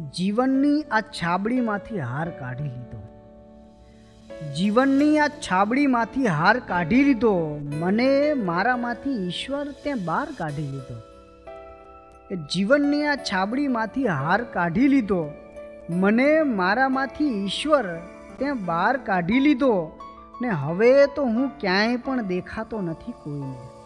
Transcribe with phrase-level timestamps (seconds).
[0.00, 3.00] જીવનની આ છાબડીમાંથી હાર કાઢી લીધો.
[4.56, 7.60] જીવનની આ છાબડીમાંથી હાર કાઢી લીધો.
[7.80, 10.94] મને મારામાંથી ઈશ્વર તે બહાર કાઢી લીધો.
[12.30, 15.30] એ જીવનની આ છાબડીમાંથી હાર કાઢી લીધો.
[15.90, 17.96] મને મારામાંથી ઈશ્વર
[18.38, 19.92] તે બહાર કાઢી લીધો.
[20.42, 23.79] ને હવે તો હું ક્યાંય પણ દેખાતો નથી કોઈને.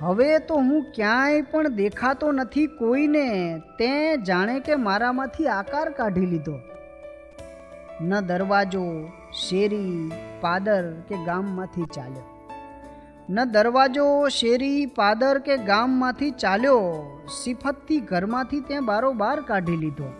[0.00, 6.58] હવે તો હું ક્યાંય પણ દેખાતો નથી કોઈને, તે જાણે કે મારામાંથી આકાર કાઢી લીધો.
[8.00, 12.22] ન દરવાજો, શેરી, પાદર કે ગામમાંથી ચાલ્યો.
[13.30, 17.04] ન દરવાજો, શેરી, પાદર કે ગામમાંથી ચાલ્યો,
[17.44, 20.12] સિફતથી ઘરમાંથી તે બારોબાર કાઢી લીધો.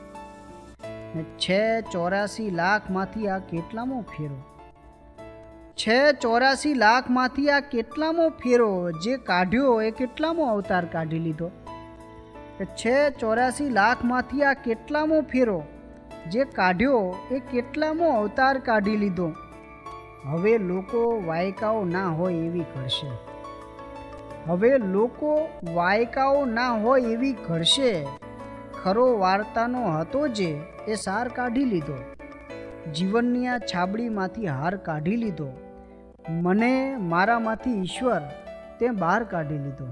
[1.38, 4.57] છે ચોરાસી લાખમાંથી આ કેટલામો ફેરો?
[5.78, 11.50] છે ચોરાસી લાખમાંથી આ કેટલામો ફેરો જે કાઢ્યો, એ કેટલામો અવતાર કાઢી લીધો?
[12.64, 15.62] છે ચોરાસી લાખમાંથી આ કેટલામો ફેરો
[16.32, 19.32] જે કાઢ્યો, એ કેટલામો અવતાર કાઢી લીધો?
[20.24, 23.10] હવે લોકો વાયકાઓ ના હોય એવી ઘડશે.
[24.46, 28.06] હવે લોકો વાયકાઓ ના હોય એવી ઘડશે.
[28.82, 31.98] ખરો વાર્તાનો હતો જે, એ સાર કાઢી લીધો.
[32.92, 35.48] જીવનની આ છાબડીમાંથી હાર કાઢી લીધો.
[36.28, 38.22] મને મારામાંથી ઈશ્વર
[38.78, 39.86] તે બહાર કાઢી લીધો.